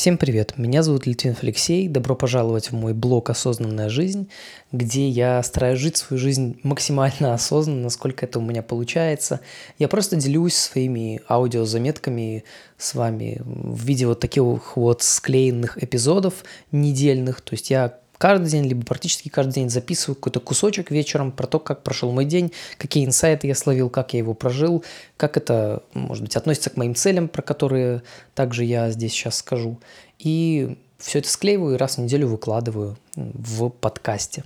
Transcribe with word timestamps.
Всем 0.00 0.16
привет, 0.16 0.56
меня 0.56 0.82
зовут 0.82 1.06
Литвинов 1.06 1.42
Алексей, 1.42 1.86
добро 1.86 2.16
пожаловать 2.16 2.70
в 2.70 2.72
мой 2.72 2.94
блог 2.94 3.28
«Осознанная 3.28 3.90
жизнь», 3.90 4.30
где 4.72 5.06
я 5.06 5.42
стараюсь 5.42 5.78
жить 5.78 5.98
свою 5.98 6.18
жизнь 6.18 6.58
максимально 6.62 7.34
осознанно, 7.34 7.82
насколько 7.82 8.24
это 8.24 8.38
у 8.38 8.42
меня 8.42 8.62
получается. 8.62 9.40
Я 9.78 9.88
просто 9.88 10.16
делюсь 10.16 10.54
своими 10.54 11.20
аудиозаметками 11.28 12.44
с 12.78 12.94
вами 12.94 13.42
в 13.44 13.84
виде 13.84 14.06
вот 14.06 14.20
таких 14.20 14.74
вот 14.74 15.02
склеенных 15.02 15.76
эпизодов 15.76 16.44
недельных, 16.72 17.42
то 17.42 17.52
есть 17.52 17.68
я 17.68 17.98
каждый 18.20 18.50
день, 18.50 18.66
либо 18.66 18.84
практически 18.84 19.30
каждый 19.30 19.54
день 19.54 19.70
записываю 19.70 20.14
какой-то 20.14 20.40
кусочек 20.40 20.90
вечером 20.90 21.32
про 21.32 21.46
то, 21.46 21.58
как 21.58 21.82
прошел 21.82 22.12
мой 22.12 22.26
день, 22.26 22.52
какие 22.76 23.06
инсайты 23.06 23.46
я 23.46 23.54
словил, 23.54 23.88
как 23.88 24.12
я 24.12 24.18
его 24.18 24.34
прожил, 24.34 24.84
как 25.16 25.38
это, 25.38 25.82
может 25.94 26.22
быть, 26.22 26.36
относится 26.36 26.68
к 26.68 26.76
моим 26.76 26.94
целям, 26.94 27.28
про 27.28 27.40
которые 27.40 28.02
также 28.34 28.64
я 28.64 28.90
здесь 28.90 29.12
сейчас 29.12 29.38
скажу. 29.38 29.80
И 30.18 30.76
все 30.98 31.20
это 31.20 31.30
склеиваю 31.30 31.76
и 31.76 31.78
раз 31.78 31.96
в 31.96 32.02
неделю 32.02 32.28
выкладываю 32.28 32.98
в 33.16 33.70
подкасте. 33.70 34.44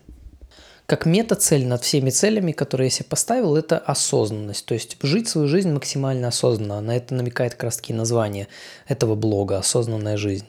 Как 0.86 1.04
мета-цель 1.04 1.66
над 1.66 1.82
всеми 1.82 2.10
целями, 2.10 2.52
которые 2.52 2.86
я 2.86 2.90
себе 2.90 3.06
поставил, 3.06 3.56
это 3.56 3.78
осознанность. 3.78 4.66
То 4.66 4.74
есть 4.74 4.98
жить 5.02 5.28
свою 5.28 5.48
жизнь 5.48 5.72
максимально 5.72 6.28
осознанно. 6.28 6.80
На 6.80 6.96
это 6.96 7.12
намекает 7.14 7.54
как 7.54 7.64
раз 7.64 7.80
название 7.88 8.46
этого 8.86 9.16
блога 9.16 9.58
«Осознанная 9.58 10.16
жизнь». 10.16 10.46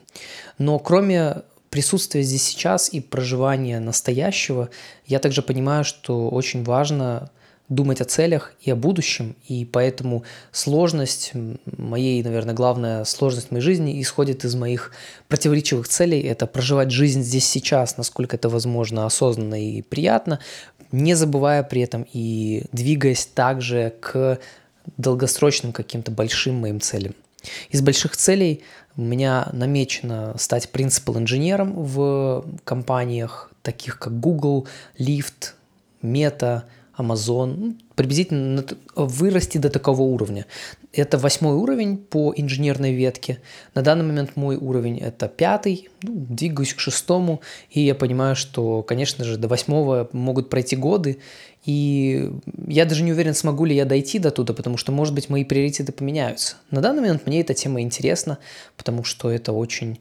Но 0.58 0.78
кроме 0.78 1.42
присутствие 1.70 2.24
здесь 2.24 2.42
сейчас 2.42 2.92
и 2.92 3.00
проживание 3.00 3.80
настоящего, 3.80 4.70
я 5.06 5.18
также 5.18 5.42
понимаю, 5.42 5.84
что 5.84 6.28
очень 6.28 6.64
важно 6.64 7.30
думать 7.68 8.00
о 8.00 8.04
целях 8.04 8.54
и 8.60 8.70
о 8.70 8.76
будущем, 8.76 9.34
и 9.48 9.64
поэтому 9.64 10.22
сложность 10.52 11.32
моей, 11.76 12.22
наверное, 12.22 12.54
главная 12.54 13.04
сложность 13.04 13.50
моей 13.50 13.62
жизни 13.62 14.00
исходит 14.00 14.44
из 14.44 14.54
моих 14.54 14.92
противоречивых 15.28 15.88
целей. 15.88 16.20
Это 16.20 16.46
проживать 16.46 16.90
жизнь 16.90 17.22
здесь 17.22 17.46
сейчас, 17.46 17.96
насколько 17.96 18.36
это 18.36 18.48
возможно, 18.48 19.04
осознанно 19.04 19.60
и 19.60 19.82
приятно, 19.82 20.38
не 20.92 21.14
забывая 21.14 21.62
при 21.64 21.82
этом 21.82 22.06
и 22.12 22.64
двигаясь 22.72 23.26
также 23.26 23.94
к 24.00 24.38
долгосрочным 24.96 25.72
каким-то 25.72 26.12
большим 26.12 26.54
моим 26.56 26.80
целям. 26.80 27.14
Из 27.70 27.80
больших 27.82 28.16
целей 28.16 28.62
у 28.96 29.02
меня 29.02 29.48
намечено 29.52 30.34
стать 30.38 30.70
принципал-инженером 30.70 31.74
в 31.74 32.44
компаниях, 32.64 33.50
таких 33.62 33.98
как 33.98 34.18
Google, 34.20 34.66
Lyft, 34.98 35.54
Meta, 36.02 36.62
Amazon, 36.96 37.54
ну, 37.56 37.76
приблизительно 37.94 38.64
вырасти 38.94 39.58
до 39.58 39.70
такого 39.70 40.02
уровня. 40.02 40.46
Это 40.96 41.18
восьмой 41.18 41.54
уровень 41.54 41.98
по 41.98 42.32
инженерной 42.34 42.94
ветке. 42.94 43.38
На 43.74 43.82
данный 43.82 44.04
момент 44.04 44.34
мой 44.34 44.56
уровень 44.56 44.98
это 44.98 45.28
пятый, 45.28 45.90
ну, 46.02 46.26
двигаюсь 46.28 46.72
к 46.72 46.80
шестому, 46.80 47.42
и 47.70 47.82
я 47.82 47.94
понимаю, 47.94 48.34
что, 48.34 48.82
конечно 48.82 49.22
же, 49.24 49.36
до 49.36 49.46
восьмого 49.46 50.08
могут 50.12 50.48
пройти 50.48 50.74
годы, 50.74 51.18
и 51.66 52.32
я 52.66 52.86
даже 52.86 53.02
не 53.02 53.12
уверен, 53.12 53.34
смогу 53.34 53.66
ли 53.66 53.76
я 53.76 53.84
дойти 53.84 54.18
до 54.18 54.30
туда, 54.30 54.54
потому 54.54 54.78
что, 54.78 54.90
может 54.90 55.14
быть, 55.14 55.28
мои 55.28 55.44
приоритеты 55.44 55.92
поменяются. 55.92 56.56
На 56.70 56.80
данный 56.80 57.02
момент 57.02 57.26
мне 57.26 57.42
эта 57.42 57.52
тема 57.52 57.82
интересна, 57.82 58.38
потому 58.76 59.04
что 59.04 59.30
это 59.30 59.52
очень 59.52 59.98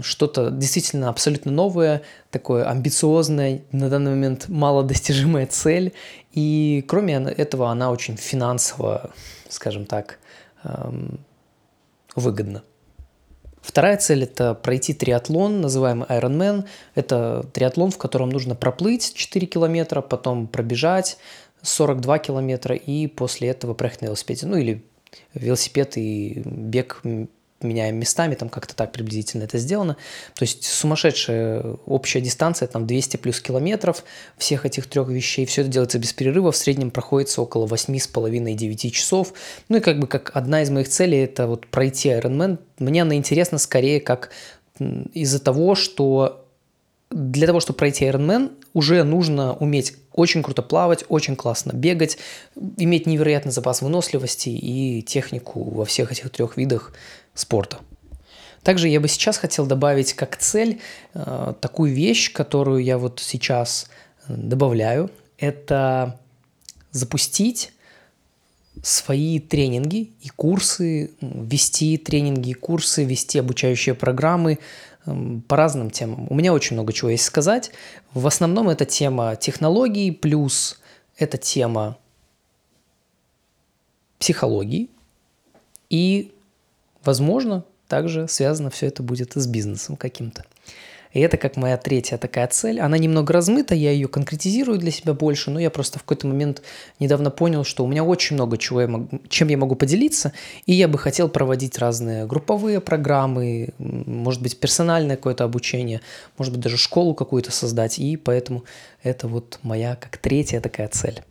что-то 0.00 0.50
действительно 0.50 1.08
абсолютно 1.10 1.52
новое, 1.52 2.02
такое 2.30 2.64
амбициозное, 2.68 3.62
на 3.72 3.90
данный 3.90 4.12
момент 4.12 4.48
малодостижимая 4.48 5.46
цель. 5.46 5.92
И 6.32 6.84
кроме 6.88 7.14
этого 7.14 7.70
она 7.70 7.90
очень 7.90 8.16
финансово, 8.16 9.10
скажем 9.48 9.86
так, 9.86 10.18
выгодна. 12.16 12.62
Вторая 13.60 13.96
цель– 13.96 14.22
это 14.24 14.54
пройти 14.54 14.92
триатлон, 14.92 15.60
называемый 15.62 16.06
Ironman. 16.08 16.66
Это 16.94 17.46
триатлон, 17.52 17.90
в 17.90 17.98
котором 17.98 18.28
нужно 18.28 18.54
проплыть 18.54 19.14
4 19.14 19.46
километра, 19.46 20.02
потом 20.02 20.46
пробежать 20.46 21.16
42 21.62 22.18
километра 22.18 22.74
и 22.76 23.06
после 23.06 23.48
этого 23.48 23.72
проехать 23.72 24.02
на 24.02 24.06
велосипеде. 24.06 24.46
Ну 24.46 24.56
или 24.56 24.84
велосипед 25.32 25.96
и 25.96 26.42
бег 26.44 27.02
меняем 27.64 27.96
местами, 27.96 28.34
там 28.34 28.48
как-то 28.48 28.74
так 28.74 28.92
приблизительно 28.92 29.44
это 29.44 29.58
сделано. 29.58 29.96
То 30.34 30.44
есть 30.44 30.64
сумасшедшая 30.64 31.62
общая 31.86 32.20
дистанция, 32.20 32.68
там 32.68 32.86
200 32.86 33.16
плюс 33.16 33.40
километров 33.40 34.04
всех 34.38 34.66
этих 34.66 34.86
трех 34.86 35.08
вещей. 35.08 35.46
Все 35.46 35.62
это 35.62 35.70
делается 35.70 35.98
без 35.98 36.12
перерыва, 36.12 36.52
в 36.52 36.56
среднем 36.56 36.90
проходится 36.90 37.42
около 37.42 37.66
8,5-9 37.66 38.90
часов. 38.90 39.32
Ну 39.68 39.78
и 39.78 39.80
как 39.80 39.98
бы 39.98 40.06
как 40.06 40.30
одна 40.34 40.62
из 40.62 40.70
моих 40.70 40.88
целей 40.88 41.18
это 41.24 41.46
вот 41.46 41.66
пройти 41.66 42.10
Ironman. 42.10 42.58
Мне 42.78 43.02
она 43.02 43.14
интересна 43.14 43.58
скорее 43.58 44.00
как 44.00 44.30
из-за 45.12 45.38
того, 45.38 45.74
что 45.74 46.43
для 47.10 47.46
того, 47.46 47.60
чтобы 47.60 47.76
пройти 47.76 48.06
Ironman, 48.06 48.52
уже 48.72 49.04
нужно 49.04 49.54
уметь 49.54 49.94
очень 50.12 50.42
круто 50.42 50.62
плавать, 50.62 51.04
очень 51.08 51.36
классно 51.36 51.72
бегать, 51.72 52.18
иметь 52.76 53.06
невероятный 53.06 53.52
запас 53.52 53.82
выносливости 53.82 54.48
и 54.48 55.02
технику 55.02 55.62
во 55.62 55.84
всех 55.84 56.10
этих 56.12 56.30
трех 56.30 56.56
видах 56.56 56.92
спорта. 57.34 57.78
Также 58.62 58.88
я 58.88 58.98
бы 58.98 59.08
сейчас 59.08 59.36
хотел 59.36 59.66
добавить 59.66 60.14
как 60.14 60.38
цель 60.38 60.80
э, 61.12 61.52
такую 61.60 61.92
вещь, 61.92 62.32
которую 62.32 62.82
я 62.82 62.96
вот 62.96 63.20
сейчас 63.20 63.90
э, 64.26 64.34
добавляю. 64.34 65.10
Это 65.36 66.18
запустить 66.90 67.73
свои 68.82 69.38
тренинги 69.38 70.12
и 70.20 70.28
курсы, 70.28 71.12
вести 71.20 71.96
тренинги 71.96 72.50
и 72.50 72.54
курсы, 72.54 73.04
вести 73.04 73.38
обучающие 73.38 73.94
программы 73.94 74.58
по 75.04 75.56
разным 75.56 75.90
темам. 75.90 76.26
У 76.30 76.34
меня 76.34 76.52
очень 76.52 76.74
много 76.74 76.92
чего 76.92 77.10
есть 77.10 77.24
сказать. 77.24 77.70
В 78.12 78.26
основном 78.26 78.68
это 78.68 78.84
тема 78.84 79.36
технологий, 79.36 80.10
плюс 80.10 80.80
это 81.16 81.36
тема 81.36 81.98
психологии 84.18 84.88
и 85.90 86.32
Возможно, 87.04 87.64
также 87.86 88.26
связано 88.28 88.70
все 88.70 88.86
это 88.86 89.02
будет 89.02 89.32
с 89.34 89.46
бизнесом 89.46 89.96
каким-то. 89.96 90.44
И 91.14 91.20
это 91.20 91.36
как 91.36 91.56
моя 91.56 91.78
третья 91.78 92.18
такая 92.18 92.46
цель. 92.48 92.80
Она 92.80 92.98
немного 92.98 93.32
размыта, 93.32 93.74
я 93.74 93.92
ее 93.92 94.08
конкретизирую 94.08 94.78
для 94.78 94.90
себя 94.90 95.14
больше, 95.14 95.50
но 95.50 95.58
я 95.58 95.70
просто 95.70 95.98
в 95.98 96.02
какой-то 96.02 96.26
момент 96.26 96.60
недавно 96.98 97.30
понял, 97.30 97.64
что 97.64 97.84
у 97.84 97.86
меня 97.86 98.04
очень 98.04 98.34
много 98.34 98.58
чего, 98.58 98.82
я 98.82 98.88
могу, 98.88 99.20
чем 99.28 99.48
я 99.48 99.56
могу 99.56 99.76
поделиться, 99.76 100.32
и 100.66 100.74
я 100.74 100.88
бы 100.88 100.98
хотел 100.98 101.28
проводить 101.28 101.78
разные 101.78 102.26
групповые 102.26 102.80
программы, 102.80 103.70
может 103.78 104.42
быть, 104.42 104.58
персональное 104.58 105.16
какое-то 105.16 105.44
обучение, 105.44 106.00
может 106.36 106.52
быть, 106.52 106.62
даже 106.62 106.76
школу 106.76 107.14
какую-то 107.14 107.52
создать, 107.52 107.98
и 107.98 108.16
поэтому 108.16 108.64
это 109.02 109.28
вот 109.28 109.60
моя 109.62 109.96
как 109.96 110.18
третья 110.18 110.60
такая 110.60 110.88
цель. 110.88 111.22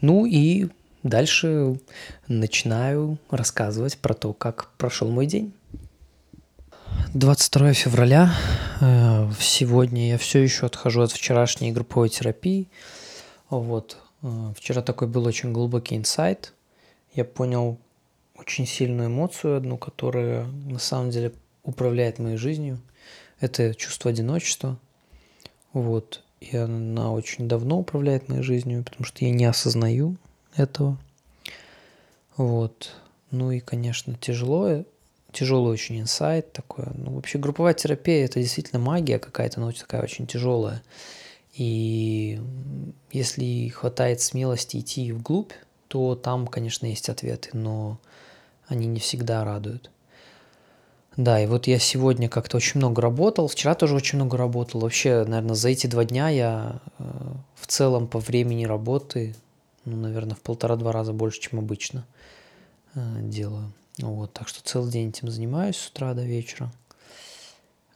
Ну 0.00 0.26
и 0.26 0.68
Дальше 1.04 1.78
начинаю 2.26 3.18
рассказывать 3.30 3.98
про 3.98 4.14
то, 4.14 4.32
как 4.32 4.70
прошел 4.78 5.08
мой 5.08 5.26
день. 5.26 5.52
22 7.14 7.72
февраля. 7.72 8.34
Э, 8.82 9.30
сегодня 9.40 10.10
я 10.10 10.18
все 10.18 10.42
еще 10.42 10.66
отхожу 10.66 11.00
от 11.00 11.10
вчерашней 11.10 11.72
групповой 11.72 12.10
терапии. 12.10 12.68
Вот. 13.48 13.96
Э, 14.22 14.52
вчера 14.54 14.82
такой 14.82 15.08
был 15.08 15.24
очень 15.26 15.52
глубокий 15.52 15.96
инсайт. 15.96 16.52
Я 17.14 17.24
понял 17.24 17.78
очень 18.36 18.66
сильную 18.66 19.08
эмоцию 19.08 19.56
одну, 19.56 19.78
которая 19.78 20.44
на 20.44 20.78
самом 20.78 21.08
деле 21.08 21.32
управляет 21.64 22.18
моей 22.18 22.36
жизнью. 22.36 22.78
Это 23.40 23.74
чувство 23.74 24.10
одиночества. 24.10 24.76
Вот. 25.72 26.22
И 26.40 26.56
она 26.58 27.12
очень 27.12 27.48
давно 27.48 27.78
управляет 27.78 28.28
моей 28.28 28.42
жизнью, 28.42 28.84
потому 28.84 29.06
что 29.06 29.24
я 29.24 29.30
не 29.30 29.46
осознаю, 29.46 30.16
этого. 30.56 30.98
Вот. 32.36 32.94
Ну 33.30 33.50
и, 33.50 33.60
конечно, 33.60 34.14
тяжело, 34.14 34.84
тяжелый 35.32 35.72
очень 35.72 36.00
инсайт 36.00 36.52
такой. 36.52 36.86
Ну, 36.94 37.12
вообще 37.12 37.38
групповая 37.38 37.74
терапия– 37.74 38.24
это 38.26 38.40
действительно 38.40 38.80
магия 38.80 39.18
какая-то, 39.18 39.60
но 39.60 39.72
такая 39.72 40.02
очень 40.02 40.26
тяжелая. 40.26 40.82
И 41.54 42.40
если 43.10 43.68
хватает 43.68 44.20
смелости 44.20 44.78
идти 44.78 45.12
вглубь, 45.12 45.52
то 45.88 46.14
там, 46.14 46.46
конечно, 46.46 46.86
есть 46.86 47.08
ответы, 47.08 47.50
но 47.52 47.98
они 48.66 48.86
не 48.86 49.00
всегда 49.00 49.44
радуют. 49.44 49.90
Да, 51.16 51.40
и 51.42 51.46
вот 51.46 51.66
я 51.66 51.80
сегодня 51.80 52.28
как-то 52.28 52.58
очень 52.58 52.78
много 52.78 53.02
работал, 53.02 53.48
вчера 53.48 53.74
тоже 53.74 53.96
очень 53.96 54.18
много 54.18 54.36
работал. 54.36 54.80
Вообще, 54.80 55.24
наверное, 55.26 55.56
за 55.56 55.70
эти 55.70 55.88
два 55.88 56.04
дня 56.04 56.28
я 56.28 56.80
э, 56.98 57.04
в 57.56 57.66
целом 57.66 58.06
по 58.06 58.20
времени 58.20 58.64
работы 58.64 59.34
ну, 59.88 59.96
наверное, 59.96 60.34
в 60.34 60.40
полтора-два 60.40 60.92
раза 60.92 61.12
больше, 61.12 61.40
чем 61.40 61.58
обычно 61.58 62.06
э, 62.94 63.00
делаю. 63.22 63.72
Вот, 63.98 64.32
так 64.32 64.48
что 64.48 64.62
целый 64.62 64.90
день 64.90 65.08
этим 65.08 65.30
занимаюсь 65.30 65.76
с 65.76 65.88
утра 65.88 66.14
до 66.14 66.22
вечера. 66.22 66.72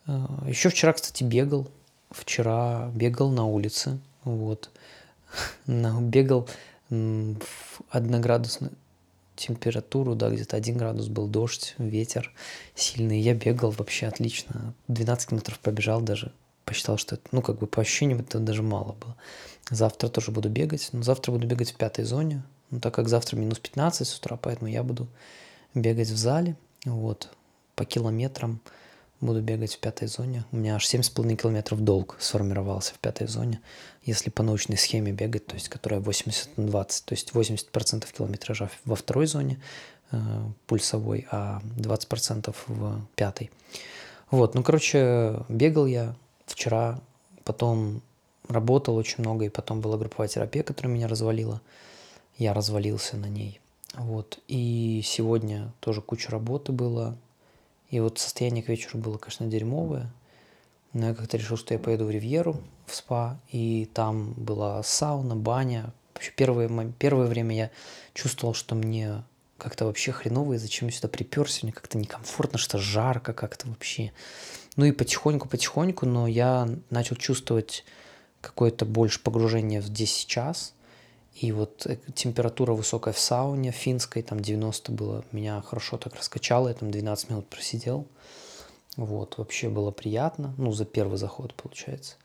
Э, 0.06 0.26
еще 0.46 0.69
вчера, 0.69 0.93
кстати, 0.93 1.25
бегал. 1.25 1.69
Вчера 2.10 2.90
бегал 2.94 3.31
на 3.31 3.46
улице. 3.46 3.99
Вот. 4.25 4.70
Бегал 5.66 6.49
в 6.90 7.81
одноградусной, 7.88 8.70
температуру, 9.34 10.14
да, 10.14 10.28
где-то 10.28 10.56
1 10.56 10.76
градус 10.76 11.08
был 11.08 11.26
дождь, 11.26 11.75
ветер 11.78 12.32
сильный. 12.75 13.20
Я 13.20 13.34
бегал 13.34 13.70
вообще 13.70 14.06
отлично. 14.06 14.75
12 14.88 15.28
километров 15.28 15.58
пробежал 15.58 16.02
даже. 16.02 16.32
Посчитал, 16.64 16.98
что 16.98 17.16
это, 17.16 17.25
ну, 17.32 17.43
как 17.43 17.58
бы 17.58 17.66
по 17.66 17.81
ощущениям 17.81 18.20
это 18.20 18.38
даже 18.38 18.62
мало 18.62 18.93
было. 18.93 19.16
Завтра 19.70 20.08
тоже 20.08 20.31
буду 20.31 20.48
бегать, 20.48 20.90
но 20.93 21.02
завтра 21.02 21.32
буду 21.32 21.46
бегать 21.46 21.72
в 21.72 21.76
пятой 21.76 22.05
зоне. 22.05 22.43
Ну, 22.70 22.78
так 22.81 22.94
как 22.94 23.08
завтра 23.08 23.37
минус 23.37 23.58
15 23.58 24.06
с 24.06 24.19
утра, 24.19 24.37
поэтому 24.37 24.70
я 24.70 24.82
буду 24.82 25.08
бегать 25.74 26.08
в 26.08 26.16
зале, 26.16 26.56
вот, 26.84 27.30
по 27.74 27.84
километрам 27.84 28.60
буду 29.20 29.40
бегать 29.40 29.74
в 29.74 29.78
пятой 29.78 30.08
зоне. 30.08 30.44
У 30.52 30.56
меня 30.56 30.74
аж 30.74 30.84
7,5 30.84 31.36
километров 31.36 31.80
долг 31.80 32.16
сформировался 32.19 32.94
в 32.94 32.98
пятой 32.98 33.28
зоне, 33.28 33.60
если 34.04 34.30
по 34.30 34.42
научной 34.42 34.76
схеме 34.76 35.12
бегать, 35.12 35.46
то 35.46 35.54
есть 35.54 35.69
которая 35.69 36.00
80 36.00 36.58
на 36.58 36.66
20, 36.66 37.04
то 37.04 37.12
есть 37.12 37.30
80% 37.30 38.06
километража 38.12 38.70
во 38.84 38.96
второй 38.96 39.26
зоне 39.26 39.60
э, 40.10 40.19
пульсовой, 40.66 41.26
а 41.30 41.62
20% 41.76 42.54
в 42.66 43.06
пятой. 43.14 43.50
Вот, 44.30 44.54
ну, 44.54 44.62
короче, 44.62 45.44
бегал 45.48 45.86
я 45.86 46.16
вчера, 46.46 47.00
потом 47.44 48.02
работал 48.48 48.96
очень 48.96 49.16
много, 49.19 49.44
и 49.44 49.50
потом 49.50 49.80
была 49.80 49.96
групповая 49.98 50.28
терапия, 50.28 50.62
которая 50.62 50.92
меня 50.92 51.06
развалила. 51.06 51.60
Я 52.38 52.54
развалился 52.54 53.16
на 53.16 53.26
ней. 53.26 53.61
Вот. 53.94 54.38
И 54.48 55.02
сегодня 55.04 55.72
тоже 55.80 56.00
куча 56.00 56.30
работы 56.30 56.72
было, 56.72 57.16
и 57.90 58.00
вот 58.00 58.18
состояние 58.18 58.62
к 58.62 58.68
вечеру 58.68 58.98
было, 58.98 59.18
конечно, 59.18 59.46
дерьмовое. 59.46 60.12
Но 60.92 61.08
я 61.08 61.14
как-то 61.14 61.36
решил, 61.36 61.56
что 61.56 61.74
я 61.74 61.80
поеду 61.80 62.06
в 62.06 62.10
Ривьеру, 62.10 62.60
в 62.86 62.94
спа, 62.94 63.38
и 63.50 63.88
там 63.94 64.32
была 64.34 64.82
сауна, 64.82 65.36
баня. 65.36 65.92
Вообще 66.14 66.32
первое, 66.36 66.92
первое 66.98 67.26
время 67.26 67.56
я 67.56 67.70
чувствовал, 68.14 68.54
что 68.54 68.74
мне 68.74 69.24
как-то 69.56 69.86
вообще 69.86 70.12
хреново, 70.12 70.54
и 70.54 70.58
зачем 70.58 70.88
я 70.88 70.94
сюда 70.94 71.08
приперся, 71.08 71.60
мне 71.62 71.72
как-то 71.72 71.96
некомфортно, 71.96 72.58
что 72.58 72.78
жарко 72.78 73.32
как-то 73.32 73.68
вообще. 73.68 74.12
Ну 74.76 74.84
и 74.84 74.92
потихоньку-потихоньку, 74.92 76.06
но 76.06 76.26
я 76.26 76.68
начал 76.90 77.16
чувствовать 77.16 77.84
какое-то 78.40 78.84
больше 78.84 79.20
погружение 79.20 79.82
здесь 79.82 80.12
сейчас– 80.12 80.74
и 81.34 81.50
вот 81.52 81.87
э, 81.87 81.99
температура 82.14 82.73
высокая 82.73 83.14
в 83.14 83.19
сауне 83.19 83.70
финской, 83.70 84.23
там 84.23 84.40
90 84.40 84.93
было, 84.93 85.25
меня 85.32 85.61
хорошо 85.62 85.96
так 85.96 86.14
раскачало, 86.14 86.69
я 86.69 86.75
там 86.75 86.90
12 86.90 87.31
минут 87.31 87.49
просидел. 87.49 88.06
Вот, 88.96 89.38
вообще 89.38 89.70
было 89.70 89.90
приятно, 89.90 90.55
ну, 90.58 90.73
за 90.73 90.84
первый 90.84 91.17
заход, 91.17 91.55
получается. 91.55 92.17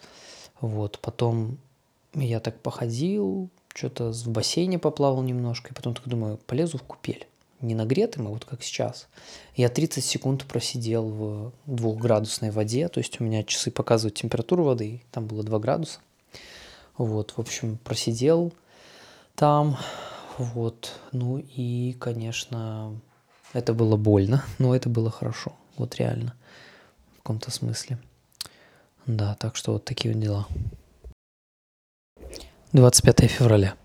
Вот, 0.59 0.99
потом 0.99 1.57
я 2.13 2.39
так 2.39 2.59
походил, 2.59 3.49
что-то 3.73 4.11
в 4.11 4.27
бассейне 4.29 4.77
поплавал 4.77 5.21
немножко, 5.21 5.69
и 5.69 5.73
потом 5.73 5.93
так 5.93 6.07
думаю, 6.07 6.37
полезу 6.45 6.77
в 6.77 6.83
купель. 6.83 7.25
Не 7.61 7.73
нагретым, 7.73 8.27
а 8.27 8.29
вот 8.29 8.45
как 8.45 8.61
сейчас. 8.61 9.07
Я 9.55 9.69
30 9.69 10.03
секунд 10.03 10.45
просидел 10.45 11.07
в 11.07 11.53
двухградусной 11.65 12.51
воде, 12.51 12.87
то 12.87 12.99
есть 12.99 13.19
у 13.19 13.23
меня 13.23 13.43
часы 13.43 13.71
показывают 13.71 14.15
температуру 14.15 14.63
воды, 14.63 15.01
там 15.11 15.25
было 15.25 15.43
2 15.43 15.57
градуса. 15.59 15.99
Вот, 16.97 17.31
в 17.31 17.39
общем, 17.39 17.77
просидел, 17.83 18.53
там. 19.37 19.77
Вот. 20.37 20.99
Ну 21.13 21.37
и, 21.37 21.95
конечно, 21.99 22.99
это 23.53 23.73
было 23.73 23.95
больно, 23.95 24.43
но 24.57 24.75
это 24.75 24.89
было 24.89 25.09
хорошо. 25.09 25.53
Вот 25.77 25.95
реально. 25.95 26.33
В 27.13 27.17
каком-то 27.17 27.51
смысле. 27.51 27.99
Да, 29.05 29.35
так 29.35 29.55
что 29.55 29.73
вот 29.73 29.85
такие 29.85 30.13
вот 30.13 30.21
дела. 30.21 30.47
25 32.73 33.31
февраля. 33.31 33.75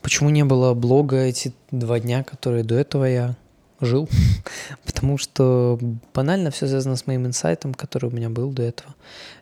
Почему 0.00 0.30
не 0.30 0.44
было 0.44 0.72
блога 0.72 1.16
эти 1.16 1.52
два 1.70 1.98
дня, 2.00 2.22
которые 2.22 2.64
до 2.64 2.76
этого 2.76 3.04
я 3.04 3.36
жил? 3.80 4.08
Потому 4.86 5.18
что 5.18 5.78
банально 6.14 6.50
все 6.50 6.68
связано 6.68 6.96
с 6.96 7.06
моим 7.06 7.26
инсайтом, 7.26 7.74
который 7.74 8.08
у 8.08 8.12
меня 8.14 8.30
был 8.30 8.52
до 8.52 8.62
этого. 8.62 8.94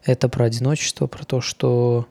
Это 0.05 0.29
про 0.29 0.46
одиночество, 0.46 1.06
про 1.06 1.25
то, 1.25 1.41
что 1.41 2.08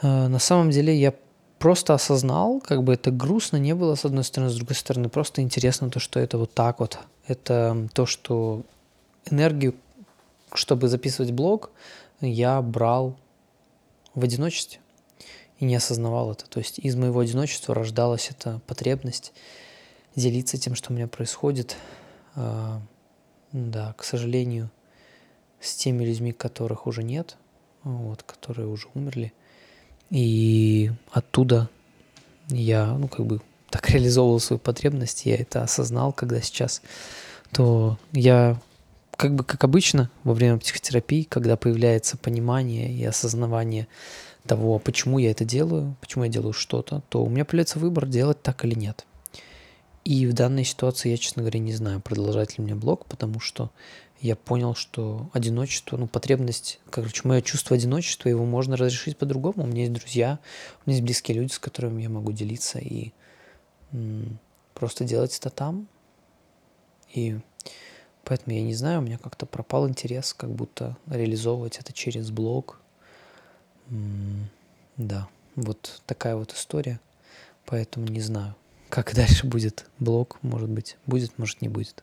э, 0.00 0.28
на 0.28 0.38
самом 0.38 0.70
деле 0.70 0.98
я 0.98 1.12
просто 1.58 1.94
осознал, 1.94 2.60
как 2.60 2.82
бы 2.82 2.94
это 2.94 3.10
грустно 3.10 3.56
не 3.56 3.74
было, 3.74 3.94
с 3.94 4.04
одной 4.04 4.24
стороны, 4.24 4.50
с 4.50 4.56
другой 4.56 4.76
стороны, 4.76 5.08
просто 5.08 5.42
интересно 5.42 5.90
то, 5.90 5.98
что 6.00 6.20
это 6.20 6.38
вот 6.38 6.54
так 6.54 6.80
вот. 6.80 6.98
Это 7.26 7.88
то, 7.92 8.06
что 8.06 8.62
энергию, 9.30 9.74
чтобы 10.54 10.88
записывать 10.88 11.32
блог, 11.32 11.70
я 12.20 12.62
брал 12.62 13.16
в 14.14 14.22
одиночестве 14.24 14.80
и 15.58 15.64
не 15.64 15.76
осознавал 15.76 16.32
это. 16.32 16.48
То 16.48 16.58
есть 16.60 16.78
из 16.78 16.96
моего 16.96 17.20
одиночества 17.20 17.74
рождалась 17.74 18.30
эта 18.30 18.60
потребность 18.66 19.32
делиться 20.14 20.58
тем, 20.58 20.74
что 20.74 20.92
у 20.92 20.96
меня 20.96 21.08
происходит. 21.08 21.76
А, 22.34 22.80
да, 23.52 23.94
к 23.98 24.04
сожалению, 24.04 24.70
с 25.60 25.74
теми 25.74 26.04
людьми, 26.04 26.32
которых 26.32 26.86
уже 26.86 27.02
нет, 27.02 27.36
вот, 27.82 28.22
которые 28.22 28.68
уже 28.68 28.88
умерли– 28.94 29.32
и 30.10 30.90
оттуда 31.12 31.68
я, 32.48 32.86
ну, 32.86 33.08
как 33.08 33.26
бы 33.26 33.40
так 33.70 33.90
реализовывал 33.90 34.40
свою 34.40 34.58
потребность, 34.58 35.26
я 35.26 35.36
это 35.36 35.62
осознал, 35.62 36.12
когда 36.12 36.40
сейчас, 36.40 36.82
то 37.52 37.98
я, 38.12 38.60
как 39.16 39.34
бы, 39.34 39.44
как 39.44 39.64
обычно, 39.64 40.10
во 40.24 40.34
время 40.34 40.58
психотерапии, 40.58 41.24
когда 41.24 41.56
появляется 41.56 42.16
понимание 42.16 42.90
и 42.92 43.04
осознавание 43.04 43.86
того, 44.46 44.78
почему 44.78 45.18
я 45.18 45.30
это 45.30 45.44
делаю, 45.44 45.96
почему 46.00 46.24
я 46.24 46.30
делаю 46.30 46.52
что-то, 46.52 47.02
то 47.08 47.22
у 47.22 47.28
меня 47.28 47.44
появляется 47.44 47.78
выбор, 47.78 48.06
делать 48.06 48.42
так 48.42 48.64
или 48.64 48.74
нет. 48.74 49.04
И 50.08 50.26
в 50.26 50.32
данной 50.32 50.64
ситуации 50.64 51.10
я, 51.10 51.18
честно 51.18 51.42
говоря, 51.42 51.60
не 51.60 51.74
знаю, 51.74 52.00
продолжать 52.00 52.56
ли 52.56 52.64
мне 52.64 52.74
блог, 52.74 53.04
потому 53.04 53.40
что 53.40 53.70
я 54.22 54.36
понял, 54.36 54.74
что 54.74 55.28
одиночество, 55.34 55.98
ну, 55.98 56.06
потребность, 56.06 56.80
короче, 56.88 57.28
мое 57.28 57.42
чувство 57.42 57.76
одиночества, 57.76 58.30
его 58.30 58.46
можно 58.46 58.78
разрешить 58.78 59.18
по-другому. 59.18 59.64
У 59.64 59.66
меня 59.66 59.82
есть 59.82 59.92
друзья, 59.92 60.38
у 60.78 60.88
меня 60.88 60.96
есть 60.96 61.04
близкие 61.04 61.36
люди, 61.36 61.52
с 61.52 61.58
которыми 61.58 62.00
я 62.00 62.08
могу 62.08 62.32
делиться 62.32 62.78
и 62.78 63.12
м- 63.92 64.38
просто 64.72 65.04
делать 65.04 65.36
это 65.36 65.50
там. 65.50 65.86
И 67.12 67.38
поэтому 68.24 68.56
я 68.56 68.62
не 68.62 68.74
знаю, 68.74 69.00
у 69.00 69.02
меня 69.02 69.18
как-то 69.18 69.44
пропал 69.44 69.86
интерес, 69.86 70.32
как 70.32 70.48
будто 70.48 70.96
реализовывать 71.06 71.76
это 71.76 71.92
через 71.92 72.30
блог. 72.30 72.80
М- 73.90 74.48
да, 74.96 75.28
вот 75.54 76.00
такая 76.06 76.34
вот 76.34 76.54
история. 76.54 76.98
Поэтому 77.66 78.06
не 78.06 78.22
знаю, 78.22 78.54
как 78.88 79.14
дальше 79.14 79.46
будет 79.46 79.86
блог, 79.98 80.38
может 80.42 80.68
быть, 80.68 80.96
будет, 81.06 81.38
может 81.38 81.60
не 81.62 81.68
будет. 81.68 82.02